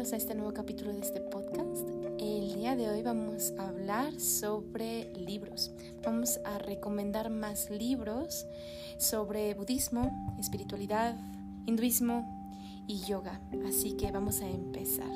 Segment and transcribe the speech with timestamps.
[0.00, 1.86] a este nuevo capítulo de este podcast.
[2.18, 5.72] El día de hoy vamos a hablar sobre libros.
[6.02, 8.46] Vamos a recomendar más libros
[8.98, 11.16] sobre budismo, espiritualidad,
[11.66, 12.24] hinduismo
[12.88, 13.42] y yoga.
[13.68, 15.12] Así que vamos a empezar.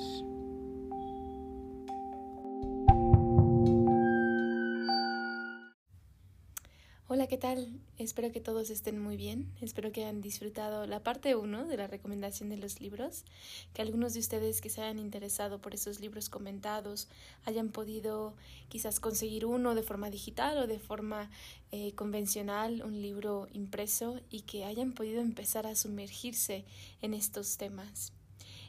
[7.09, 7.73] Hola, ¿qué tal?
[8.05, 9.50] Espero que todos estén muy bien.
[9.62, 13.24] Espero que hayan disfrutado la parte 1 de la recomendación de los libros,
[13.73, 17.09] que algunos de ustedes que se hayan interesado por esos libros comentados
[17.46, 18.34] hayan podido
[18.69, 21.30] quizás conseguir uno de forma digital o de forma
[21.73, 26.66] eh, convencional, un libro impreso, y que hayan podido empezar a sumergirse
[27.01, 28.12] en estos temas.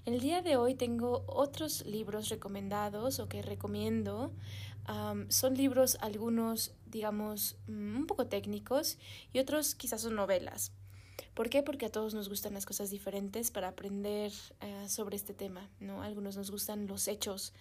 [0.05, 4.32] El día de hoy tengo otros libros recomendados o que recomiendo
[5.30, 8.98] son libros algunos, digamos, mm, un poco técnicos
[9.34, 10.72] y otros quizás son novelas.
[11.34, 11.64] ¿Por qué?
[11.64, 16.02] Porque a todos nos gustan las cosas diferentes para aprender eh, sobre este tema, ¿no?
[16.02, 17.54] algunos nos gustan los hechos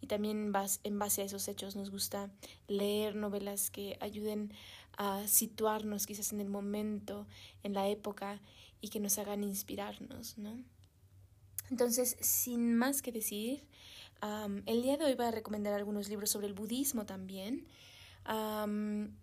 [0.00, 0.52] y también
[0.84, 2.30] en base a esos hechos nos gusta
[2.68, 4.52] leer novelas que ayuden
[4.98, 7.26] a situarnos quizás en el momento,
[7.62, 8.40] en la época
[8.80, 10.62] y que nos hagan inspirarnos, ¿no?
[11.70, 13.66] Entonces, sin más que decir,
[14.66, 17.66] el día de hoy voy a recomendar algunos libros sobre el budismo también.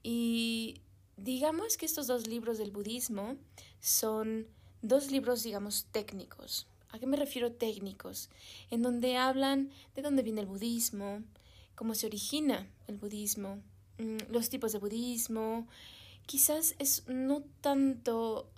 [0.03, 0.81] y
[1.17, 3.37] digamos que estos dos libros del budismo
[3.79, 4.47] son
[4.81, 6.67] dos libros, digamos, técnicos.
[6.91, 8.29] ¿A qué me refiero técnicos?
[8.71, 11.23] En donde hablan de dónde viene el budismo,
[11.75, 13.61] cómo se origina el budismo,
[13.99, 15.67] mm, los tipos de budismo.
[16.25, 18.49] Quizás es no tanto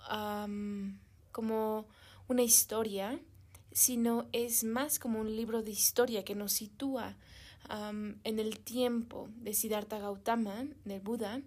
[1.30, 1.86] como
[2.28, 3.20] una historia,
[3.72, 7.16] sino es más como un libro de historia que nos sitúa
[8.24, 11.40] en el tiempo de Siddhartha Gautama, del Buda,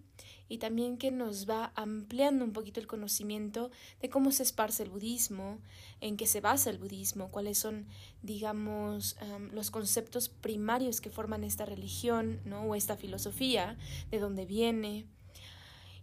[0.48, 4.90] y también que nos va ampliando un poquito el conocimiento de cómo se esparce el
[4.90, 5.60] budismo,
[6.02, 7.88] en qué se basa el budismo, cuáles son,
[8.22, 9.18] digamos,
[9.52, 12.62] los conceptos primarios que forman esta religión ¿no?
[12.64, 13.78] o esta filosofía,
[14.12, 15.06] de dónde viene.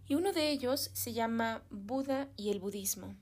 [0.07, 3.15] Y uno de ellos se llama Buda y el budismo.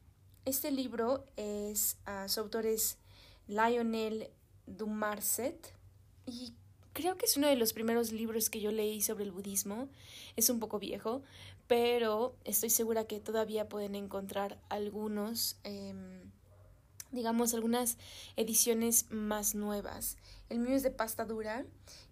[0.43, 2.97] Este libro es, uh, su autor es
[3.47, 4.29] Lionel
[4.65, 5.73] Dumarset
[6.25, 6.53] y
[6.93, 9.87] creo que es uno de los primeros libros que yo leí sobre el budismo.
[10.35, 11.21] Es un poco viejo,
[11.67, 16.31] pero estoy segura que todavía pueden encontrar algunos, em,
[17.11, 17.97] digamos, algunas
[18.35, 20.17] ediciones más nuevas.
[20.49, 21.65] El mío es de pasta dura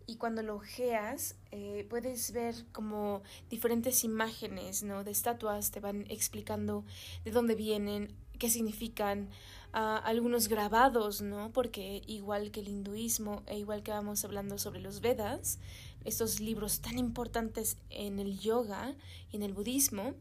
[0.05, 5.03] y cuando lo ojeas eh, puedes ver como diferentes imágenes, ¿no?
[5.03, 6.83] De estatuas, te van explicando
[7.23, 9.29] de dónde vienen, qué significan,
[9.71, 11.51] algunos grabados, ¿no?
[11.51, 15.59] Porque igual que el hinduismo e igual que vamos hablando sobre los Vedas,
[16.05, 18.95] estos libros tan importantes en el yoga
[19.31, 20.15] y en el budismo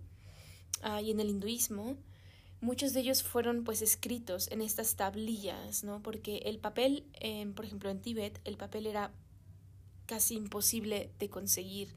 [0.82, 1.96] ah, y en el hinduismo,
[2.60, 6.02] muchos de ellos fueron pues escritos en estas tablillas, ¿no?
[6.02, 7.04] Porque el papel,
[7.54, 9.12] por ejemplo en Tíbet, el papel era
[10.06, 11.94] casi imposible de conseguir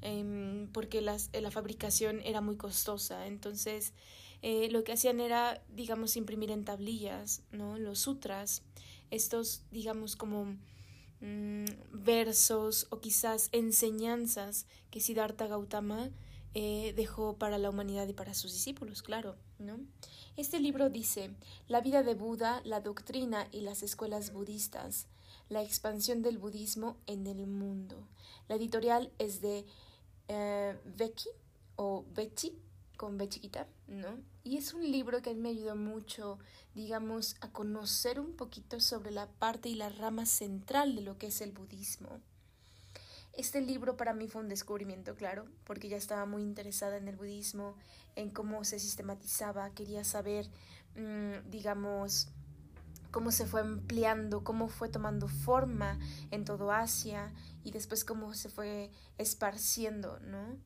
[0.00, 3.26] em, porque las, la fabricación era muy costosa.
[3.26, 3.92] Entonces,
[4.42, 7.76] eh, lo que hacían era, digamos, imprimir en tablillas, ¿no?
[7.78, 8.62] Los sutras,
[9.10, 10.56] estos, digamos, como
[11.20, 16.10] mm, versos o quizás enseñanzas que Siddhartha Gautama
[16.54, 19.78] eh, dejó para la humanidad y para sus discípulos, claro, ¿no?
[20.36, 21.30] Este libro dice
[21.66, 25.06] La vida de Buda, la doctrina y las escuelas budistas,
[25.48, 28.06] la expansión del budismo en el mundo.
[28.48, 29.66] La editorial es de
[30.28, 31.28] eh, Becky
[31.76, 32.52] o Betty
[32.96, 34.18] con B chiquita, ¿no?
[34.42, 36.38] Y es un libro que me ayudó mucho,
[36.74, 41.28] digamos, a conocer un poquito sobre la parte y la rama central de lo que
[41.28, 42.20] es el budismo.
[43.38, 47.14] Este libro para mí fue un descubrimiento, claro, porque ya estaba muy interesada en el
[47.14, 47.76] budismo,
[48.16, 50.50] en cómo se sistematizaba, quería saber,
[50.96, 52.32] mm, digamos,
[53.12, 56.00] cómo se fue ampliando, cómo fue tomando forma
[56.32, 57.32] en todo Asia
[57.62, 60.58] y después cómo se fue esparciendo, ¿no?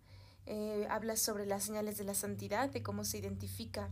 [0.46, 3.90] Eh, habla sobre las señales de la santidad, de cómo se identifica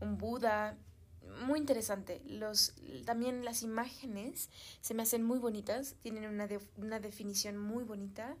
[0.00, 0.76] un Buda.
[1.46, 2.20] Muy interesante.
[2.26, 8.36] Los, también las imágenes se me hacen muy bonitas, tienen una, una definición muy bonita.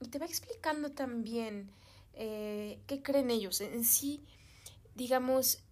[0.00, 1.70] y te va explicando también
[2.14, 3.60] eh, qué creen ellos.
[3.60, 4.22] En, sí,
[4.94, 5.62] digamos,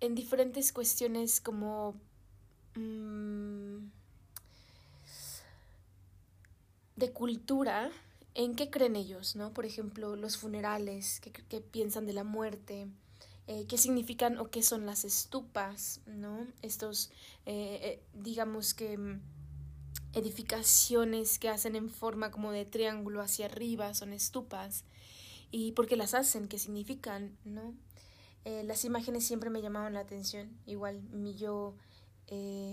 [0.00, 1.94] en diferentes cuestiones como...
[2.74, 3.88] Mm,
[6.98, 7.90] de cultura,
[8.34, 9.52] en qué creen ellos, ¿no?
[9.52, 12.88] Por ejemplo, los funerales, qué, piensan de la muerte,
[13.50, 16.46] eh, qué significan o qué son las estupas, ¿no?
[16.60, 17.10] Estos,
[17.46, 19.22] eh, eh, digamos que mm,
[20.12, 24.84] edificaciones que hacen en forma como de triángulo hacia arriba son estupas
[25.50, 27.74] y por qué las hacen, qué significan, ¿no?
[28.64, 31.74] las imágenes siempre me llamaban la atención, igual mi yo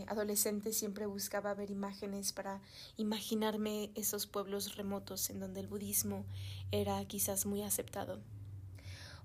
[0.07, 2.61] adolescente siempre buscaba ver imágenes para
[2.95, 6.25] imaginarme esos pueblos remotos en donde el budismo
[6.71, 8.21] era quizás muy aceptado.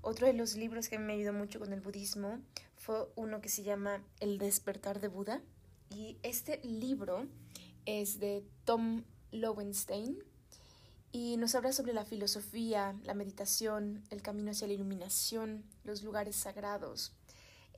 [0.03, 2.41] Otro de los libros que me ayudó mucho con el budismo
[2.77, 5.43] fue uno que se llama El despertar de Buda.
[5.91, 7.27] Y este libro
[7.85, 10.19] es de Tom Lowenstein
[11.13, 16.37] y nos habla sobre la filosofía, la meditación, el camino hacia la iluminación, los lugares
[16.37, 17.13] sagrados.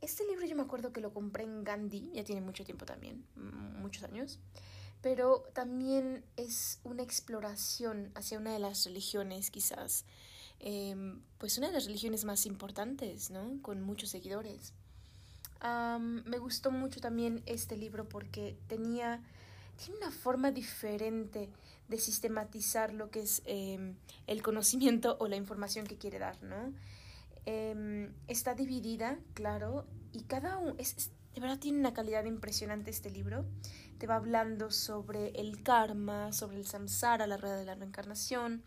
[0.00, 3.24] Este libro yo me acuerdo que lo compré en Gandhi, ya tiene mucho tiempo también,
[3.36, 4.38] muchos años,
[5.00, 10.04] pero también es una exploración hacia una de las religiones quizás,
[10.62, 13.60] em, pues una de las religiones más importantes, ¿no?
[13.62, 14.72] Con muchos seguidores.
[16.00, 19.22] me gustó mucho también este libro porque tenía
[19.76, 21.48] tiene una forma diferente
[21.88, 26.72] de sistematizar lo que es em, el conocimiento o la información que quiere dar, ¿no?
[27.44, 33.10] Em, está dividida, claro, y cada uno, es, de verdad tiene una calidad impresionante este
[33.10, 33.44] libro.
[33.98, 38.62] Te va hablando sobre el karma, sobre el samsara, la rueda de la reencarnación.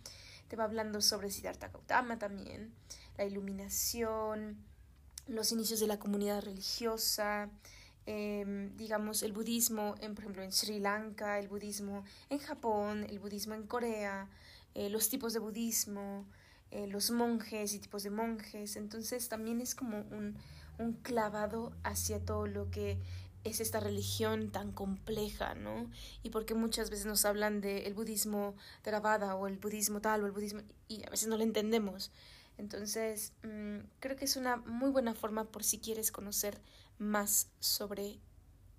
[0.48, 2.74] Te va hablando sobre Siddhartha Gautama también,
[3.18, 4.58] la iluminación,
[5.28, 7.50] los inicios de la comunidad religiosa,
[8.08, 13.56] Em, digamos, el budismo, por ejemplo, en Sri Lanka, el budismo en Japón, el budismo
[13.56, 14.30] en Corea,
[14.76, 16.28] eh, los tipos de budismo,
[16.70, 18.76] eh, los monjes y tipos de monjes.
[18.76, 20.36] Entonces también es como un,
[20.78, 23.00] un clavado hacia todo lo que
[23.46, 25.90] es esta religión tan compleja, ¿no?
[26.24, 30.32] Y porque muchas veces nos hablan del budismo Theravada o el budismo tal o el
[30.32, 32.12] budismo y a veces no lo entendemos.
[32.58, 36.60] Entonces, mm, creo que es una muy buena forma por si quieres conocer
[36.98, 38.20] más sobre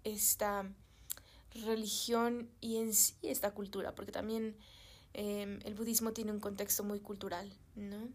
[0.03, 0.69] esta
[1.65, 4.57] religión y en sí esta cultura, porque también
[5.15, 8.09] em, el budismo tiene un contexto muy cultural, ¿no?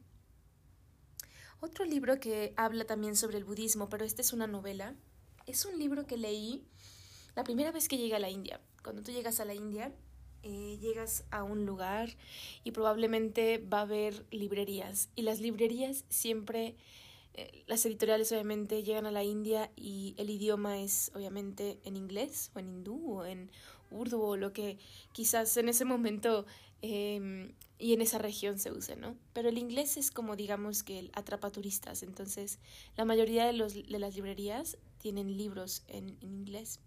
[1.59, 4.95] Otro libro que habla también sobre el budismo, pero este es una novela,
[5.47, 6.63] es un libro que leí
[7.35, 8.59] la primera vez que llegué a la India.
[8.83, 9.93] Cuando tú llegas a la India,
[10.43, 12.09] eh, llegas a un lugar
[12.63, 15.09] y probablemente va a haber librerías.
[15.15, 16.75] Y las librerías siempre
[17.33, 22.51] eh, las editoriales obviamente llegan a la India y el idioma es obviamente en inglés
[22.55, 23.49] o en hindú o en
[23.89, 24.77] urdu o lo que
[25.13, 26.45] quizás en ese momento
[26.81, 29.15] em, y en esa región se use, ¿no?
[29.33, 32.59] Pero el inglés es como digamos que atrapa turistas, entonces
[32.97, 36.80] la mayoría de, los, de las librerías tienen libros en, inglés.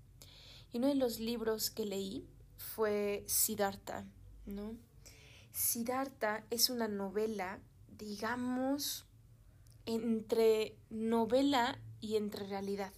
[0.73, 2.27] Y uno de los libros que leí
[2.57, 4.07] fue Siddhartha,
[4.47, 4.77] ¿no?
[5.53, 9.07] Siddhartha es una novela, digamos,
[9.87, 12.93] entre novela y entre realidad.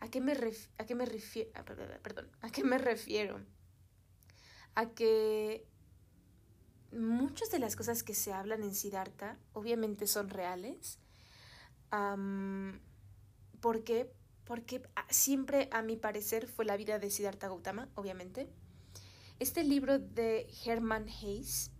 [0.00, 1.50] ¿A qué me, a qué me refiero?
[1.54, 3.40] Ah, perdón, ¿a qué me refiero?
[4.74, 5.66] A que
[6.92, 10.98] muchas de las cosas que se hablan en Siddhartha obviamente son reales.
[13.60, 14.12] ¿Por qué?
[14.44, 18.48] Porque siempre, a mi parecer, fue la vida de Siddhartha Gautama, obviamente.
[19.38, 21.70] Este libro de Hermann Hayes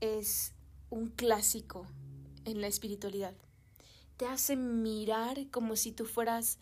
[0.00, 0.52] es
[0.90, 1.86] un clásico
[2.44, 3.34] en la espiritualidad
[4.22, 6.60] te hace mirar como si tú fueras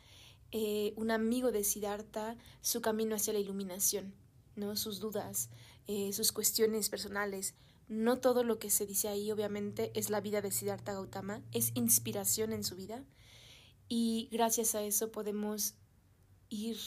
[0.50, 4.14] eh, un amigo de Siddhartha, su camino hacia la iluminación,
[4.56, 4.76] ¿no?
[4.76, 5.50] sus dudas,
[5.87, 7.54] eh, sus cuestiones personales.
[7.87, 11.72] No todo lo que se dice ahí, obviamente, es la vida de Siddhartha Gautama, es
[11.75, 13.04] inspiración en su vida.
[13.92, 15.75] Y gracias a eso podemos
[16.49, 16.78] ir,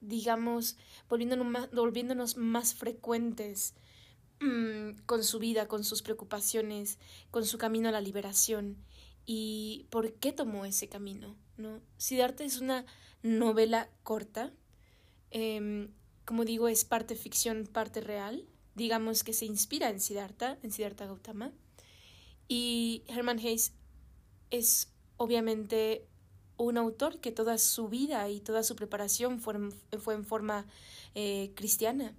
[0.00, 0.76] digamos,
[1.08, 3.74] volviéndonos más, volviéndonos más frecuentes
[4.40, 7.00] mm, con su vida, con sus preocupaciones,
[7.32, 8.76] con su camino a la liberación
[9.26, 11.36] y por qué tomó ese camino.
[11.56, 11.80] ¿no?
[11.96, 12.86] Siddhartha es una
[13.24, 14.52] novela corta,
[15.32, 15.90] em,
[16.24, 18.46] como digo, es parte ficción, parte real.
[18.76, 21.52] Digamos que se inspira en Siddhartha, en Siddhartha Gautama.
[22.46, 23.72] Y Herman Hayes
[24.50, 26.06] es obviamente
[26.56, 30.66] un autor que toda su vida y toda su preparación fue, en forma
[31.14, 32.14] eh, cristiana.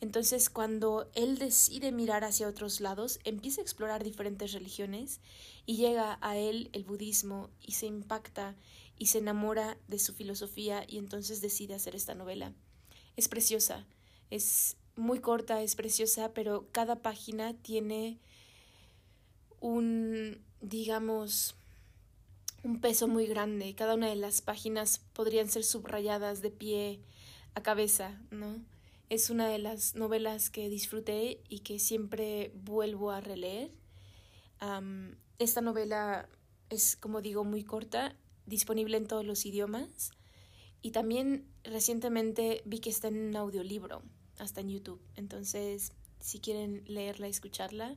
[0.00, 5.20] Entonces, cuando él decide mirar hacia otros lados, empieza a explorar diferentes religiones
[5.64, 8.56] y llega a él el budismo y se impacta
[8.98, 12.52] y se enamora de su filosofía y entonces decide hacer esta novela.
[13.16, 13.86] Es preciosa,
[14.30, 18.18] es muy corta, es preciosa, pero cada página tiene
[19.60, 21.54] un, digamos,
[22.62, 23.74] un peso muy grande.
[23.74, 27.00] Cada una de las páginas podrían ser subrayadas de pie
[27.54, 28.64] a cabeza, ¿no?
[29.08, 33.70] Es una de las novelas que disfruté y que siempre vuelvo a releer.
[35.38, 36.28] esta novela
[36.70, 38.16] es, como digo, muy corta,
[38.46, 40.12] disponible en todos los idiomas.
[40.82, 44.02] Y también recientemente vi que está en un audiolibro,
[44.38, 45.00] hasta en YouTube.
[45.16, 47.96] Entonces, si quieren leerla y escucharla,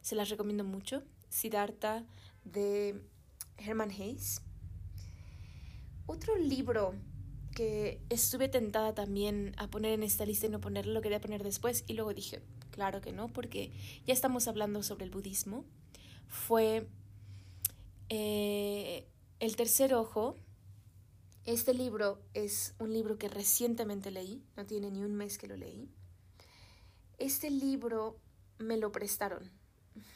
[0.00, 1.02] se las recomiendo mucho.
[1.28, 2.04] Siddhartha
[2.44, 3.00] de
[3.60, 4.42] Herman Hayes.
[6.06, 6.94] Otro libro
[7.54, 11.42] que estuve tentada también a poner en esta lista y no ponerlo, lo quería poner
[11.42, 13.72] después y luego dije, claro que no, porque
[14.06, 15.64] ya estamos hablando sobre el budismo,
[16.28, 16.86] fue
[18.08, 19.06] eh,
[19.40, 20.36] El tercer ojo.
[21.44, 25.56] Este libro es un libro que recientemente leí, no tiene ni un mes que lo
[25.56, 25.88] leí.
[27.18, 28.18] Este libro
[28.58, 29.50] me lo prestaron.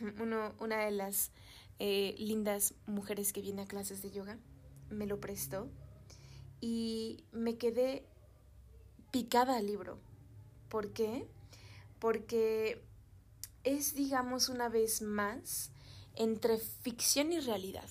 [0.21, 1.33] Uno, una de las
[1.79, 4.39] eh, lindas mujeres que viene a clases de yoga
[4.91, 5.69] me lo prestó
[6.61, 8.07] y me quedé
[9.11, 9.99] picada al libro.
[10.69, 11.29] ¿Por qué?
[11.99, 12.83] Porque
[13.65, 15.71] es, digamos, una vez más
[16.17, 17.89] entre ficción y realidad.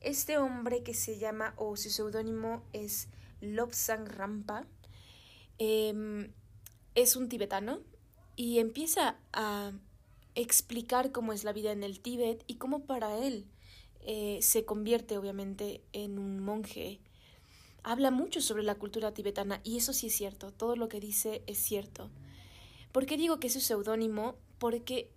[0.00, 3.08] Este hombre que se llama, o su seudónimo es
[3.40, 4.66] Lobsang Rampa,
[5.58, 6.32] em,
[6.94, 7.80] es un tibetano
[8.36, 9.72] y empieza a
[10.36, 13.46] explicar cómo es la vida en el Tíbet y cómo para él
[14.00, 17.00] eh, se convierte obviamente en un monje.
[17.82, 21.42] Habla mucho sobre la cultura tibetana y eso sí es cierto, todo lo que dice
[21.46, 22.10] es cierto.
[22.92, 24.36] ¿Por qué digo que es su seudónimo?
[24.58, 25.10] Porque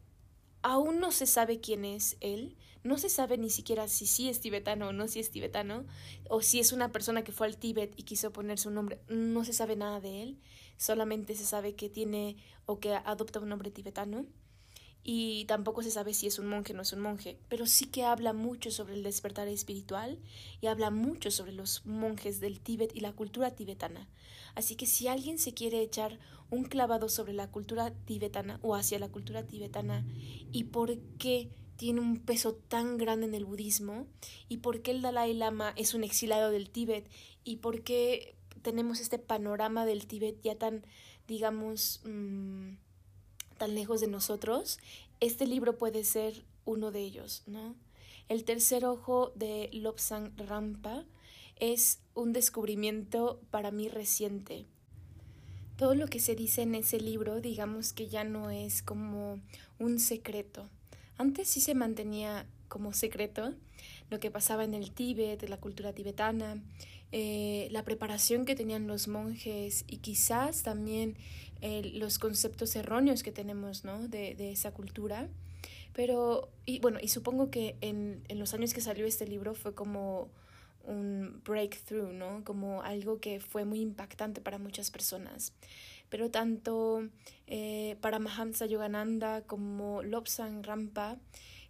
[0.61, 4.39] aún no se sabe quién es él, no se sabe ni siquiera si sí es
[4.39, 5.85] tibetano o no si es tibetano,
[6.29, 9.43] o si es una persona que fue al Tíbet y quiso poner su nombre, no
[9.43, 10.39] se sabe nada de él,
[10.77, 14.25] solamente se sabe que tiene o que adopta un nombre tibetano
[15.03, 17.85] y tampoco se sabe si es un monje o no es un monje, pero sí
[17.85, 20.19] que habla mucho sobre el despertar espiritual
[20.61, 24.09] y habla mucho sobre los monjes del Tíbet y la cultura tibetana.
[24.55, 28.99] Así que si alguien se quiere echar un clavado sobre la cultura tibetana o hacia
[28.99, 30.05] la cultura tibetana
[30.51, 34.05] y por qué tiene un peso tan grande en el budismo
[34.49, 37.09] y por qué el Dalai Lama es un exilado del Tíbet
[37.43, 40.83] y por qué tenemos este panorama del Tíbet ya tan,
[41.27, 42.73] digamos, mm,
[43.59, 44.79] tan lejos de nosotros,
[45.19, 47.75] este libro puede ser uno de ellos, ¿no?
[48.27, 51.05] El tercer ojo de Lobsang Rampa
[51.57, 54.65] es un descubrimiento para mí reciente.
[55.77, 59.39] Todo lo que se dice en ese libro, digamos que ya no es como
[59.77, 60.69] un secreto.
[61.17, 63.53] Antes sí se mantenía como secreto
[64.09, 66.61] lo que pasaba en el Tíbet, la cultura tibetana,
[67.11, 71.17] eh, la preparación que tenían los monjes y quizás también
[71.61, 74.07] eh, los conceptos erróneos que tenemos ¿no?
[74.07, 75.27] de, de, esa cultura.
[75.93, 79.73] Pero, y bueno, y supongo que en, en los años que salió este libro fue
[79.73, 80.29] como
[80.83, 82.43] un breakthrough, ¿no?
[82.43, 85.53] Como algo que fue muy impactante para muchas personas.
[86.09, 87.07] Pero tanto
[87.47, 91.17] eh, para Mahamsa Yogananda como Lobsang Rampa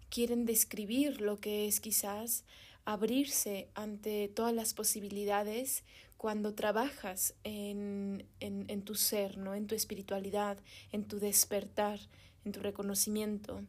[0.10, 2.46] quieren describir lo que es quizás
[2.86, 5.83] abrirse ante todas las posibilidades
[6.17, 9.55] cuando trabajas en, en, en, tu ser, ¿no?
[9.55, 10.57] en tu espiritualidad,
[10.91, 12.00] en tu despertar,
[12.43, 13.62] en tu reconocimiento.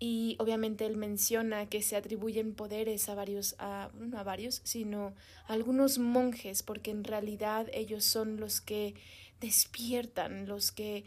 [0.00, 5.14] Y obviamente él menciona que se atribuyen poderes a varios, a, no a varios, sino
[5.46, 8.94] a algunos monjes, porque en realidad ellos son los que
[9.40, 11.04] despiertan, los que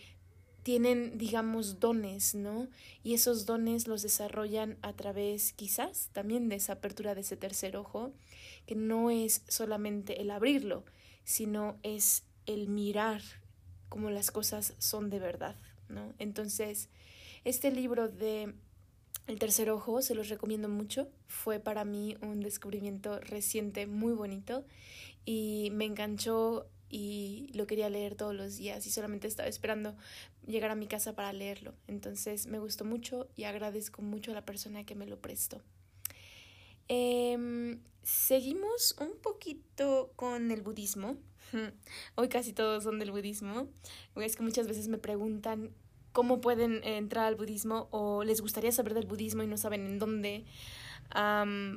[0.64, 2.68] tienen, digamos, dones, ¿no?
[3.04, 7.76] Y esos dones los desarrollan a través, quizás, también de esa apertura de ese tercer
[7.78, 8.14] ojo,
[8.66, 10.86] que no es solamente el abrirlo,
[11.24, 13.22] sino es el mirar
[13.90, 15.56] como las cosas son de verdad,
[15.90, 16.14] ¿no?
[16.18, 16.90] Entonces,
[17.44, 18.54] este libro de
[19.28, 24.66] El tercer ojo se los recomiendo mucho, fue para mí un descubrimiento reciente muy bonito
[25.26, 29.96] y me enganchó y lo quería leer todos los días y solamente estaba esperando
[30.46, 31.74] llegar a mi casa para leerlo.
[31.88, 35.62] Entonces me gustó mucho y agradezco mucho a la persona que me lo prestó.
[36.90, 41.18] Eh, seguimos un poquito con el budismo.
[42.16, 43.68] Hoy casi todos son del budismo.
[44.16, 45.72] Es que muchas veces me preguntan
[46.12, 50.00] cómo pueden entrar al budismo o les gustaría saber del budismo y no saben en
[50.00, 50.46] dónde,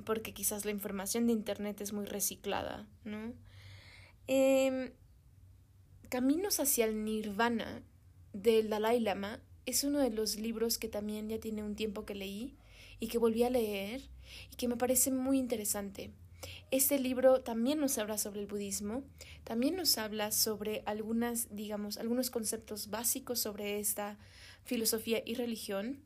[0.05, 3.33] porque quizás la información de internet es muy reciclada, ¿no?
[4.27, 4.93] Eh,
[6.15, 7.83] Caminos hacia el Nirvana
[8.33, 12.15] del Dalai Lama es uno de los libros que también ya tiene un tiempo que
[12.15, 12.55] leí
[13.01, 14.01] y que volví a leer
[14.53, 16.13] y que me parece muy interesante.
[16.71, 19.03] Este libro también nos habla sobre el budismo,
[19.43, 24.17] también nos habla sobre algunas, digamos, algunos conceptos básicos sobre esta
[24.63, 25.99] filosofía y religión,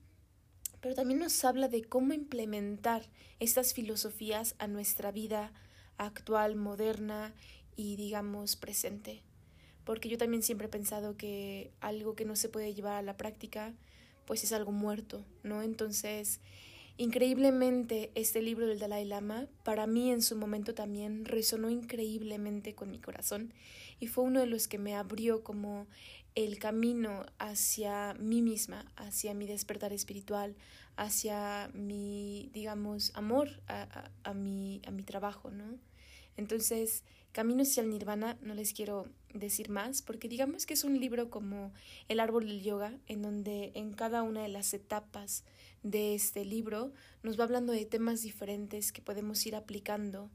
[0.80, 3.10] pero también nos habla de cómo implementar
[3.40, 5.52] estas filosofías a nuestra vida
[5.98, 7.34] actual, moderna
[7.76, 9.22] y, digamos, presente
[9.88, 13.16] porque yo también siempre he pensado que algo que no se puede llevar a la
[13.16, 13.72] práctica,
[14.26, 15.62] pues es algo muerto, ¿no?
[15.62, 16.40] Entonces,
[16.98, 22.90] increíblemente, este libro del Dalai Lama, para mí en su momento también resonó increíblemente con
[22.90, 23.54] mi corazón
[23.98, 25.86] y fue uno de los que me abrió como
[26.34, 30.54] el camino hacia mí misma, hacia mi despertar espiritual,
[30.96, 35.78] hacia mi, digamos, amor a, a, mi, a mi trabajo, ¿no?
[36.36, 40.98] Entonces, Camino hacia el Nirvana no les quiero decir más porque digamos que es un
[40.98, 41.72] libro como
[42.08, 45.44] El árbol del yoga, en donde en cada una de las etapas
[45.82, 46.92] de este libro
[47.22, 50.30] nos va hablando de temas diferentes que podemos ir aplicando.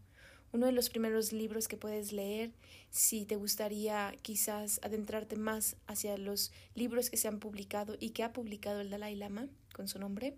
[0.51, 2.51] Uno de los primeros libros que puedes leer
[2.91, 8.23] si te gustaría quizás adentrarte más hacia los libros que se han publicado y que
[8.23, 10.35] ha publicado el Dalai Lama con su nombre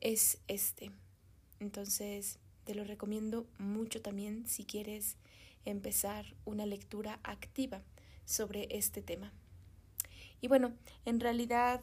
[0.00, 0.90] es este.
[1.60, 5.16] Entonces, te lo recomiendo mucho también si quieres
[5.64, 7.82] empezar una lectura activa
[8.24, 9.32] sobre este tema.
[10.40, 11.80] Y bueno, en realidad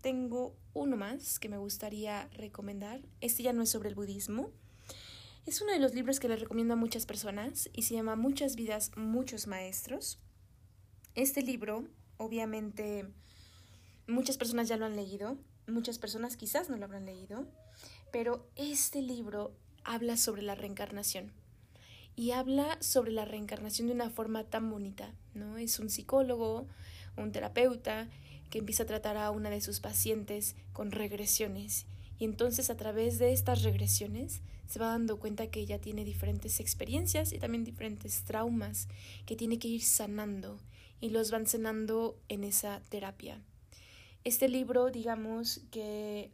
[0.00, 3.02] tengo uno más que me gustaría recomendar.
[3.20, 4.50] Este ya no es sobre el budismo.
[5.44, 8.56] Es uno de los libros que le recomiendo a muchas personas y se llama Muchas
[8.56, 10.18] vidas, muchos maestros.
[11.14, 11.84] Este libro,
[12.16, 13.06] obviamente,
[14.06, 17.46] muchas personas ya lo han leído, muchas personas quizás no lo habrán leído,
[18.10, 21.32] pero este libro habla sobre la reencarnación
[22.16, 25.56] y habla sobre la reencarnación de una forma tan bonita, ¿no?
[25.56, 26.66] Es un psicólogo,
[27.16, 28.08] un terapeuta
[28.50, 31.86] que empieza a tratar a una de sus pacientes con regresiones
[32.18, 36.60] y entonces a través de estas regresiones se va dando cuenta que ella tiene diferentes
[36.60, 38.88] experiencias y también diferentes traumas
[39.26, 40.58] que tiene que ir sanando
[41.00, 43.42] y los van sanando en esa terapia.
[44.22, 46.30] Este libro, digamos que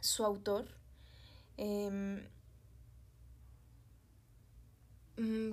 [0.00, 0.68] su autor,
[1.56, 2.22] em,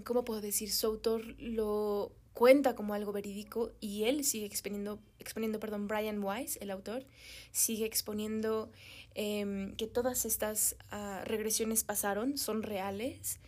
[0.03, 0.71] ¿cómo puedo decir?
[0.71, 6.57] Su autor lo cuenta como algo verídico y él sigue exponiendo, exponiendo perdón, Brian Weiss,
[6.61, 7.05] el autor,
[7.51, 8.71] sigue exponiendo
[9.13, 13.39] em, que todas estas ah, regresiones pasaron, son reales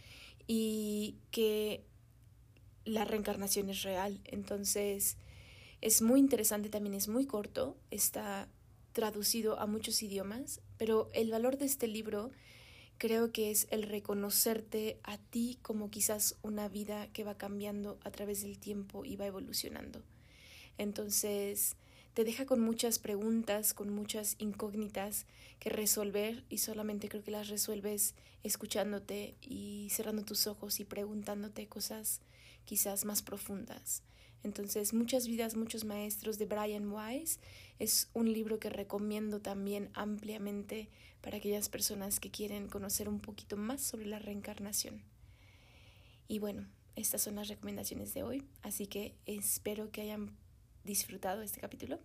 [0.48, 1.84] y que
[2.86, 4.22] la reencarnación es real.
[4.26, 5.18] Entonces,
[5.82, 8.48] es muy interesante, también es muy corto, está
[8.94, 12.32] traducido a muchos idiomas, pero el valor de este libro
[12.98, 18.12] creo que es el reconocerte a ti como quizás una vida que va cambiando a
[18.12, 20.02] través del tiempo y va evolucionando.
[20.78, 21.76] Entonces,
[22.14, 25.26] te deja con muchas preguntas, con muchas incógnitas
[25.60, 31.68] que resolver y solamente creo que las resuelves escuchándote y cerrando tus ojos y preguntándote
[31.68, 32.22] cosas
[32.64, 34.02] quizás más profundas.
[34.46, 37.40] Entonces, Muchas vidas, muchos maestros de Brian Weiss
[37.80, 40.88] es un libro que recomiendo también ampliamente
[41.22, 45.02] para aquellas personas que quieren conocer un poquito más sobre la reencarnación.
[46.28, 50.38] Y bueno, estas son las recomendaciones de hoy, así que espero que hayan
[50.84, 52.00] disfrutado este capítulo.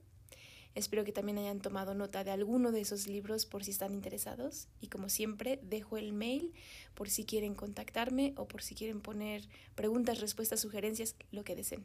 [0.74, 4.66] Espero que también hayan tomado nota de alguno de esos libros por si están interesados
[4.80, 6.54] y como siempre dejo el mail
[6.94, 11.84] por si quieren contactarme o por si quieren poner preguntas, respuestas, sugerencias, lo que deseen.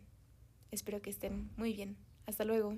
[0.75, 1.95] Espero que estén muy bien.
[2.27, 2.77] Hasta luego.